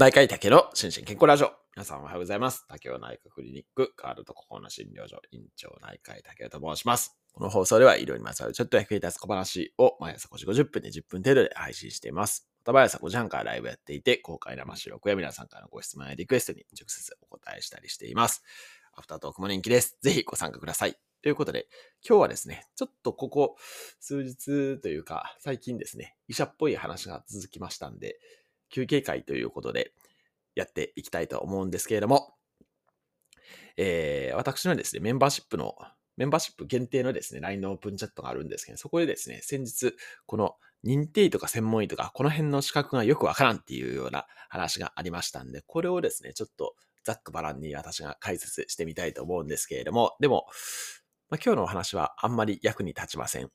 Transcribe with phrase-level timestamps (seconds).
[0.00, 1.50] 内科医竹の心身健康ラジオ。
[1.74, 2.64] 皆さんおはようございます。
[2.68, 7.18] 竹尾内科クリニック、カールと心の診療所、院長内科医竹尾と申します。
[7.32, 12.48] この放送では医療にまつわるちょっと役に立つ小話を毎朝5時50分で10分程度で配信しています。
[12.60, 18.44] また毎朝5時半からライブやっていて、公開生収録や皆さんからのご質問やリクエストに直接お答えしたりしています。
[18.94, 19.98] アフタートークも人気です。
[20.00, 20.94] ぜひご参加ください。
[21.22, 21.66] ということで、
[22.08, 23.56] 今日はですね、ちょっとここ
[23.98, 28.20] 数日というか、最近ですね、医者っぽい話が続きましたんで、
[28.68, 29.92] 休憩会ということで
[30.54, 32.34] やっていきたいと思うんですけれども、
[33.76, 35.76] えー、私のですね、メンバーシップの、
[36.16, 39.94] メンバーシップ限定のですね、LINE のオープンチャットがあるんですけど、そこでですね、先日、
[40.26, 46.74] この認定医とか専門医とか、この辺の資格がよくわからんっていうような話がありましたんで、これをですね、ちょっと
[47.04, 50.46] ざっくばらんに私が解説してみたいと思うんですけれども、でも、
[51.30, 53.50] まあ、今日のお話はあんまり役に立ちません。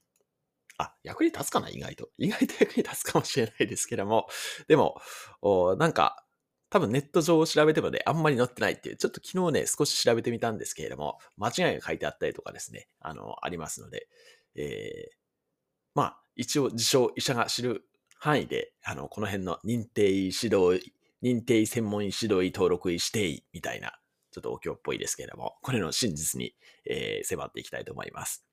[0.77, 2.09] あ、役に立つかな意外と。
[2.17, 4.27] 意外と役に立つかもしれないですけども。
[4.67, 4.99] でも、
[5.41, 6.25] おなんか、
[6.69, 14.07] 多分ネット上を調べてもね、あんまり載ってないっていう、ちょっと昨日ね、少し調べてみたんですけれども、間違いが書いてあったりとかですね、あの、ありますので、
[14.55, 15.15] えー、
[15.93, 17.85] まあ、一応自称医者が知る
[18.17, 20.79] 範囲で、あの、この辺の認定医指導
[21.21, 23.99] 医、認定医専門医指導医登録医指定医みたいな、
[24.31, 28.43] ちょっとお経っぽいですけれども、これの真実に、えー、迫っていきたいと思います。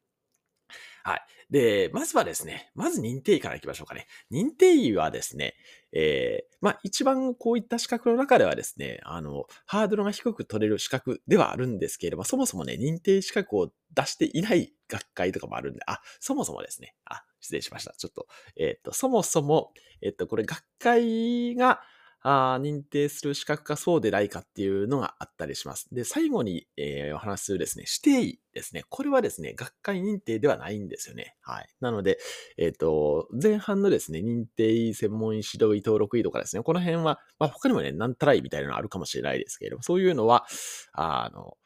[1.03, 1.27] はい。
[1.51, 4.07] で、まずはですね、まず認定医からいきましょうかね。
[4.31, 5.55] 認定医はですね、
[5.93, 17.93] えー、まあ一番こういった資格の中ではですね、あの、ハードルが低く取れる資格ではあるんですけれども、そもそもね、認定資格を出していない学会とかもあるんで、あ、そもそもですね、あ、失礼しました。
[17.97, 21.81] ちょっと、えっ、と、そもそも、えっ、と、これ学会が、
[22.23, 25.89] あ認定する資格かそうでないかっていうのがあったりします。
[25.93, 28.85] で、最後に、えー、お話しするですね、指定医ですね。
[28.91, 31.37] これはですね、学会認定ではないんですよね。
[31.41, 31.69] はい。
[31.81, 32.19] なので、
[32.59, 40.47] えっ、ー、と、前半のですね、認定医、専門医、指導医、登録医とかですね、この辺は、まあ他にもね、何トライみたいなのあるかもしれないですけれども、そういうのは、
[40.93, 41.57] あの、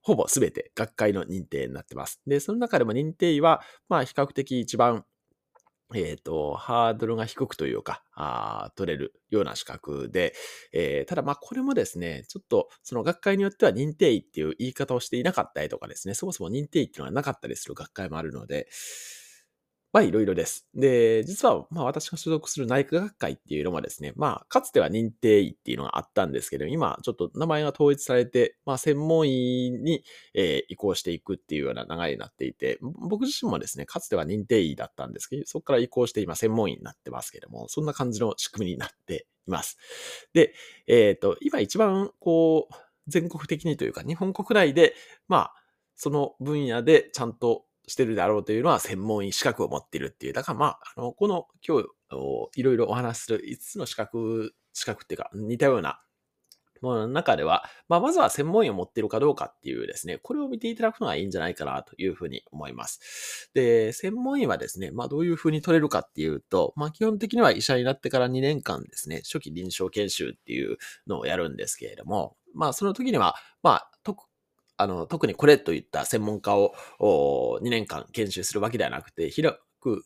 [0.00, 2.20] ほぼすべて学会の認定になってます。
[2.28, 5.04] で、その中でも認定医は、まあ比較的一番
[5.94, 10.34] えっ、ー、と、ハードルが低くというか、あ取れるような資格で、
[10.72, 18.68] えー、ただまあこれもですね、ちょっとその学会によっては認定医っていう言い方をしていなかったりとかですね、そもそも認定医っていうのはなかったりする学会もあるので、
[19.96, 20.68] まあいろいろです。
[20.74, 30.04] で、実はまあ私が所属する内科学会っていうのもですね、まあかつては認定医っていうのがあったんですけど、今ちょっと名前が統一されて、まあ専門医に、
[30.34, 39.78] え、移行していくっていうような流れになっていて、僕自身もですね、かつては認定医だったんですけど、そこから移行して今専門医になってますけども、そんな感じの仕組みになっています。
[40.34, 40.52] で、
[40.88, 42.74] えっ、ー、と、今一番こう、
[43.06, 44.94] 全国的にというか、日本国内で、
[45.26, 45.54] まあ、
[45.94, 50.32] その分野でちゃんとしてるであろうというのは専門医資格を持っているっていう。
[50.32, 51.88] だからまあ、あの、この今日
[52.56, 56.00] いろいろお話しする5つの資格、資格っていうか似たような
[56.82, 63.50] ものの中では、まあ、まずは専門医を持っているかどうかっていうですね、これを見ていただくのがいいんじゃないかなというふうに思います。
[63.54, 73.90] で、専門医はですね、まあ、どういうふうに取れるかっていうと、まあ、基本的には医者になってから2年間ですね、初期臨床研修っていうのをやるんですけれども、まあ、その時には、まあ、
[74.76, 76.74] あの、特にこれといった専門家を
[77.62, 80.04] 2年間研修するわけではなくて、広く、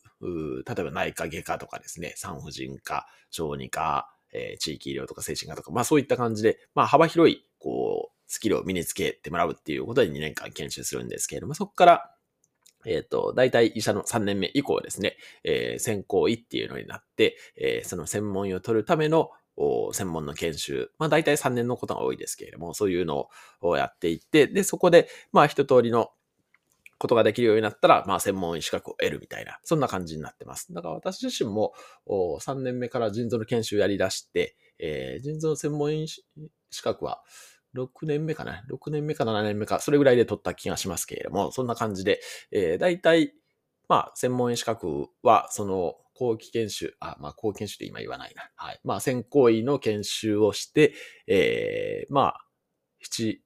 [0.66, 12.14] 例えば内科外科とかですね、産婦人科、小児科、えー、地域医療とか精神科とか、まあそういった感じで、まあ幅広い、こう、スキルを身につけてもらうっていうことで2年間研修するんですけれども、そこから、
[12.86, 19.30] えっ、ー、と、大体医者の3年目以降ですね、えー、専攻医っていうのになって、えー、その専門医を取るための
[19.92, 20.90] 専門の研修。
[20.98, 23.28] まあ大体3年のことが多いですけれども、そういうの
[23.60, 26.10] をやっていって、で、そこで、まあ一通りの
[26.98, 30.72] ことができるようになったら、まあ専門医資格を得るみたいな、そんな感じになってます。
[30.72, 31.72] だから私自身も
[32.06, 36.22] 3年目から腎臓の研修をやり出して、えー、腎臓専門医資
[36.82, 37.22] 格は
[37.74, 43.34] 6年目かな ?6 年目か7年目か、それぐらいで取った気がしますけれども、そんな感じで、えー、大体、
[43.90, 48.50] まあ専門医資格は、その、後期研修、あ、まあ、後期研修って今言わないな。
[48.54, 48.80] はい。
[48.84, 50.92] まあ、専攻医の研修をして、
[51.26, 52.40] えー、まあ、
[53.02, 53.38] 7、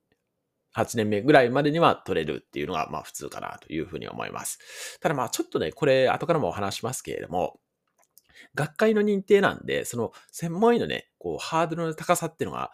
[0.76, 4.98] 8年目ぐらいまでには取れるっていうのが、まあ、普通かなというふうに思います。
[5.00, 7.60] ただまあ、ちょっとね、これ、後からもお話しますけれども、
[8.54, 12.72] 学会の認定なんで、その専門医のね、こう、ハードルの高さっていうのが、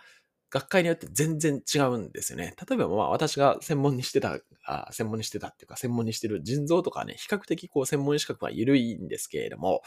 [0.51, 2.55] 学会によって全然違うんですよね。
[2.69, 9.83] 例えば、まあ、私が専門にしてた、あ専門にしてたっていうか、専門にしてる腎臓とかね、比較的こう、専門資格は緩いんですけれども、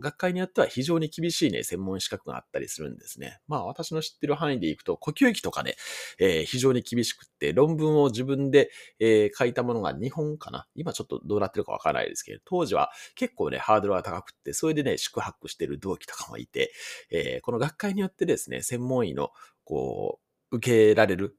[0.00, 3.38] 学会によっては非常に厳しいね、専門資格があったりするんですね。
[3.48, 5.76] まあ、私の知ってる範囲でいくと、呼吸器とかね、
[6.18, 10.66] えー、非常に厳しくて、論文を自分で、えー、書いたものが2本かな。
[10.74, 16.72] 今ちょっとどうなってるかわからないですけど、当時は結構ね、ハードルが高くって、それでね、宿泊してる同期とかもいて、
[17.10, 19.30] えー、この学会によってですね、専門医の、
[19.64, 20.20] こ
[20.52, 21.36] う、受けられる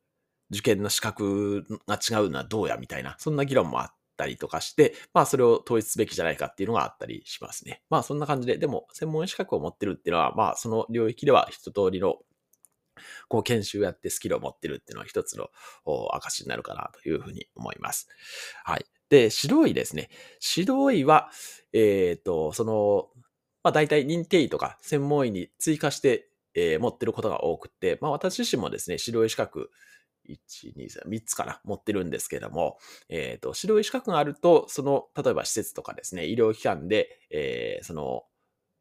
[0.52, 7.82] 受験の資格が違うのはどうやみたいな、そんな議論もあったりとかして、まあそれを統一すべきじゃないかっていうのがあったりしますね。
[7.90, 12.18] まあそんな感じで、でも専門医資格を持ってるっていうのは、まあその領域では一通りの
[13.28, 15.50] こう研修やってスキルを持ってるっていうのは一つの
[16.14, 18.08] 証になるかなというふうに思います。
[18.64, 18.86] はい。
[19.10, 20.10] で、指導医ですね。
[20.56, 21.30] 指導医は、
[21.74, 23.08] えっ、ー、と、その、
[23.64, 29.70] まあ大体認定医とか専門医に追加して、えー、持ってることが多くて、まあ私自身もですね、指導医資格、
[30.30, 32.78] 1、2、3、つかな、持ってるんですけども、
[33.10, 38.24] えっ、ー、と、指導医資格があると、その、例えば施設とかですね、医療機関で、えー、その、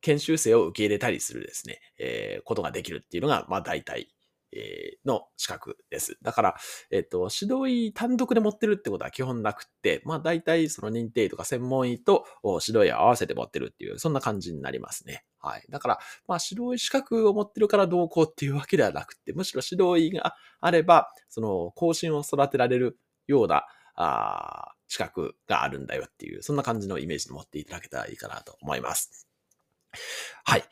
[0.00, 4.08] 研修生を受け入れたりするですね、えー、ことができるっていうのが、まあ大体
[4.52, 6.18] えの資格です。
[6.22, 6.56] だから、
[6.90, 12.24] えっ、と、指導医単独で持ってるってことは基本なくって、まあ大体その認定医とか専門医と
[12.66, 15.24] 指導医を合わせて持ってるっていう、そんな感じになりますね。
[15.38, 15.64] はい。
[15.68, 23.64] だから、まあ指導医資格を持ってるからどうこうっていうわけではなくて、むしろ指導医があれば、その後進を育てられるような、
[23.98, 29.26] あ資格があるんだよっていう、そんな感じのイメージで持っていただけたらいいかなと思います。
[30.44, 30.64] はい。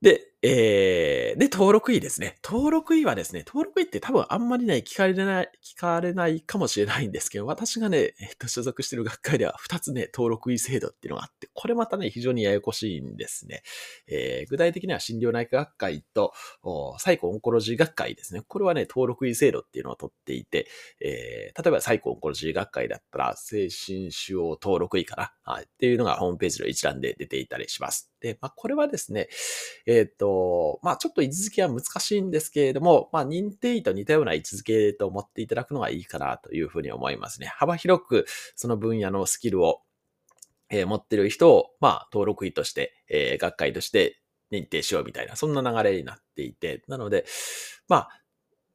[0.00, 2.36] で、えー、で、登録医ですね。
[2.44, 13.62] 登録医はですね、登録医って多分あんまりね、聞かれない、聞かれないかもしれないんですけど、私がね、えっと、所属してる学会では2つね、登録医制度っていうのがあって、これまたね、非常にややこしいんですね。
[14.06, 16.34] えー、具体的には心療内科学会と、
[16.98, 18.42] サイコオンコロジー学会ですね。
[18.46, 20.68] これはね、登録医制度っていうのを取っていて、
[21.00, 28.10] えー、例えばサイコオンコロジー学会だったら、精神腫瘍登録医かな、はい、っていうのがホームページの一覧で出ていたりします。
[28.20, 29.28] で、まあ、これはですね、
[29.86, 30.33] えっ、と、
[30.82, 37.46] まあ、ちょっと位置づけは難しいんですけれども、まあ、認定医と似たような位置づけと思っていただくのがいいかなというふうに思いますね。
[37.46, 39.82] 幅広くその分野のスキルを、
[40.70, 44.20] えー、持ってる人を、まあ、登録医として、えー、学会として
[44.52, 47.24] 認定しようみたいな、そんな流れになっていて、なので、
[47.88, 48.08] まあ、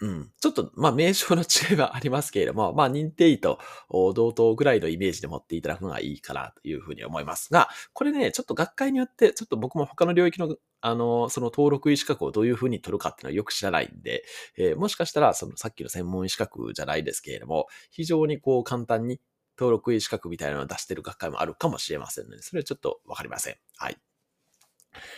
[0.02, 0.32] うん。
[0.40, 3.60] ちょっと、まあ、名称の違いはありますけれども、まあ、認定医と
[3.90, 14.24] 同等ぐらいのイメージで持っていただくのがいいかなというふうに思いますが、これね、ちょっと学会によって、ちょっと僕も他の領域の、あの、その登録医資格をどういうふうに取るかっていうのはよく知らないんで、
[14.58, 19.20] えー、もしかしたら、そのさっきの専門医資格じゃないですけれども、非常にこう簡単に
[19.58, 23.58] 登録医資格みたいなのを出してる学会もあるかもしれませんので、それはちょっとわかりません。
[23.76, 23.98] はい。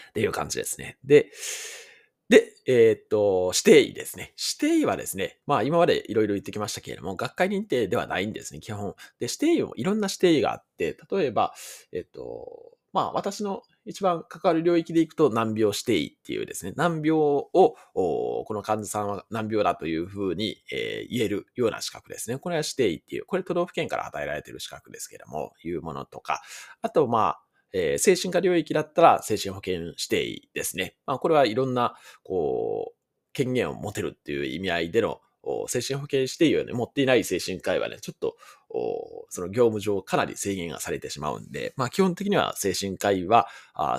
[0.10, 0.98] っていう感じですね。
[1.04, 1.32] で、
[2.32, 4.34] で、えー、っと、指定医ですね。
[4.62, 8.96] 指定医はですね、まあ今までいろいろ言ってきましたけれども、学会認定ではないんですね、基本。
[9.20, 11.54] で、指定医もいろんな指定医があって、例えば、
[11.92, 17.50] えっと、まあ私の一番関わる領域でいくと難病指定医っていうですね、難病を、
[17.94, 22.38] この患者さんは難病だというふうに、えー、言えるような資格ですね。
[22.38, 26.42] これは指定医っていう、これ都道府県から与えられている資格ですけれども、いうものとか、
[26.82, 27.42] あとまあ、
[27.74, 30.96] えー、精神科領域だったら精神保険指定ですね。
[31.06, 32.98] まあ、これはいろんな、こう、
[33.34, 35.22] 権限を持てるっていう意味合いでの
[35.68, 38.38] 精神保険指定医を、持っていない精神科医はね、ちょっと、
[39.30, 43.48] その業務上かなり制限がされてしまうんで、まあ基本的には精険科医は、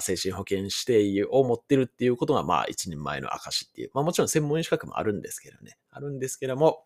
[0.01, 6.85] 精神保険指定を持ってるっていうことが、まあ一人前の証っていう、まあもちろん専門医資格もあるんですけどね、あるんですけども、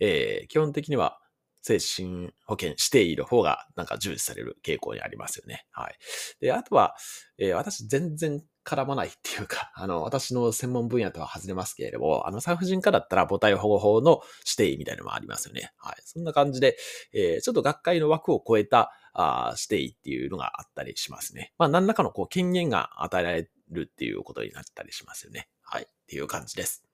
[0.00, 1.20] えー、基本的には、
[1.64, 5.64] 精神保険指定医の方がなんか重視される傾向にありますよね。
[5.72, 5.96] はい。
[6.38, 6.94] で、あとは、
[7.38, 15.72] えー、私全然絡まないっていうか、 あの、私の専門分野とは外れますけれども、あの、産婦人科だったら母体保護法の指定医みたいなのもありますよね。
[15.78, 15.96] はい。
[16.04, 16.76] そんな感じで、
[17.14, 21.54] えー、ちょっと学会の枠を超えた、あ指定医っていうのがあったりしますね。
[21.56, 25.48] まあ、何らかのこう権限が与えられるっていうことになったりしますよね。
[25.62, 25.84] はい。
[25.84, 26.84] っていう感じです。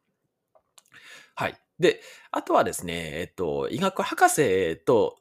[1.35, 1.55] はい。
[1.79, 5.17] で、あとはですね、えっと、医学博士と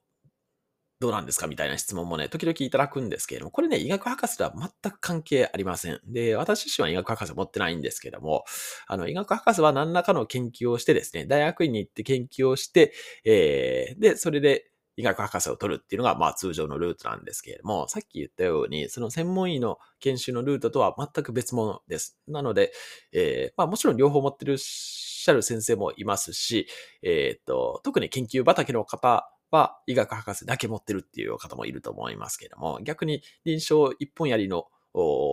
[1.00, 6.02] どうなんですかみたいな質問もね、時々いただくんですけれども、これね、医学博士とは全く関係ありません。
[6.06, 8.44] で、私自身は医学博士持ってないんですけども、
[8.86, 22.20] あの、医学博士は何らかの研究をしてですね、大学院に行って研究をして、えー、で、それで医学博士を取るっていうのが、まあ通常のルートなんですけれども、さっき言ったように、その専門医の研修のルートとは全く別物です。
[22.27, 22.74] なので、
[23.13, 26.68] えー、まあもちろん両方持ってるしゃる先生もいますし、
[27.01, 34.65] えっ、と、特に研究畑の方は医学博士だけ持ってるっていう方もいると思いますけれども、逆に臨床一本やりの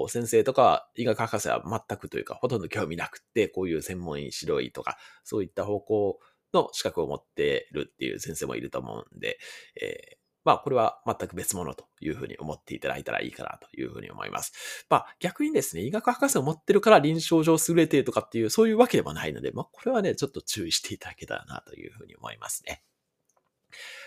[0.09, 6.21] 先生とか医学博士は全くというか、ほとんど興味なくて、こういう専門医、指導医とか、そういった方向
[6.53, 9.39] の資格を持ってるっていう先生もいると思うんで、
[9.81, 14.87] えーまあ、これは全く別物というふうに思っていただいたらいいかなというふうに思います。
[14.89, 22.85] まあ、逆にですね、医学博士を持ってるから臨床上優れてるとかっていう、そういうわけでもないので、まあ、これはね、ちょっと注意していただけたらなというふうに思いますね。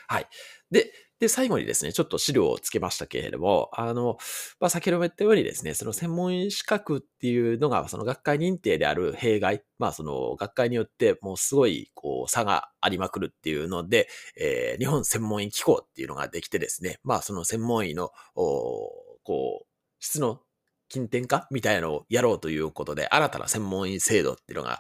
[0.08, 0.28] はい。
[0.72, 4.18] で、で、最後にですね、ちょっと資料をつけましたけれども、あの、
[4.62, 14.08] まあ、先ほども言ったようにですね、その専門医資格っていうのが、その学会認定である弊害、まあ、その学会によってもうすごい、こう、差がありまくるっていうので、
[14.40, 19.68] えー、日本専門医機構っていうのができてですね、まあ、その専門医の、こう、
[20.00, 20.40] 質の
[20.88, 24.80] 近典化みたいなのをやろうということで、新たな専門医制度っていうのが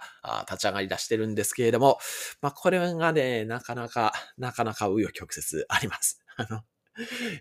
[0.49, 1.99] 立ち上がり出してるんですけれども、
[2.41, 6.19] まあ、これがね、なかなか、なかなか紆余曲折あります。
[6.47, 6.61] あの、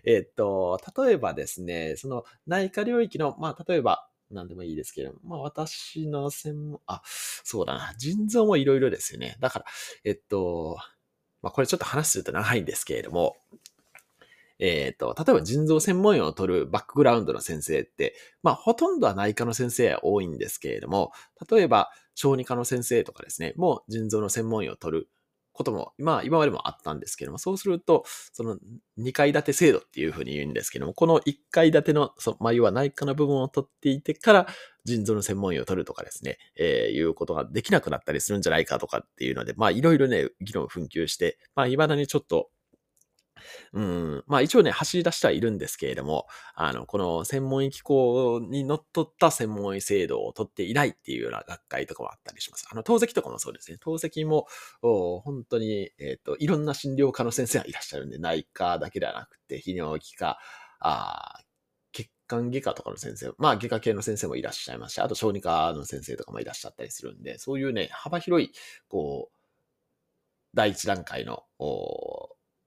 [0.05, 9.37] えっと、例えばですね、その内科領域の、まあ、例えば、何でもいいですけど、まあ私の専門、あ、そうだな、腎臓もいろいろですよね。
[9.39, 9.65] だから、
[10.03, 10.77] えっと、
[11.41, 13.37] まあこれちょっと話すると長いんですけれども、
[14.59, 18.13] えっ、ー、と、例えば腎臓専門医を取るバックグラウンドの先生って、
[18.43, 21.13] まあ、ほとんどは内科の先生は多いんですけれども、
[21.49, 25.09] 例えば、小児科の先生とかですね、もう腎臓の専門医を取る
[25.59, 28.57] ことも、まあ、今までもあったんですけども、そうすると、その
[28.97, 34.47] 2階建て制度っていうふうに言うんですけども、この1階建ての、そまあ、要は内科の部分を取っていてから、
[34.85, 42.49] 腎臓の専門医を取るとかですね、えー、いうことができなくなったりするんじゃないかとかっていうので、まあ、いろいろね、議論紛糾して、まあ、未だにちょっと、
[43.73, 52.67] うん、まあ一応ね、走り出してはいるんですけれども、あの、この専門医機構にのっとった専門医制度を取っていないっていうような学会とかもあったりします。
[52.71, 53.77] あの、透析とかもそうですね。
[53.79, 54.47] 透析も、
[54.81, 60.37] 本当に、えっ、ー、と、いろんな診療科の先生がいらっしゃるんで、内科だけではなくて、泌尿器科、
[60.79, 61.39] あ
[61.91, 68.51] 血管外科とかの先生、まあ外科系の先生もいらっしゃいますし、あと小児科の先生とかもいらっしゃったりするんで、そういうね、幅広い、
[68.87, 69.39] こう、
[70.53, 71.43] 第一段階の、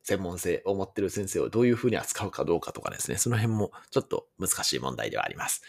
[0.03, 5.63] 専門性を持ってる先生をどういうふうに扱うかどうかとかですね、その辺もちょっと難しい問題ではあります。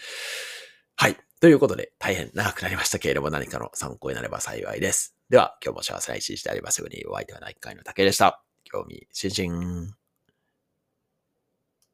[0.95, 1.17] はい。
[1.39, 5.15] ということで、大変長くなりましたけれども、何かの参考になれば幸いです。
[5.29, 8.43] では、今日も幸せな一日でありますように、お相手は内科医の竹でした。
[8.63, 10.02] 興味津々。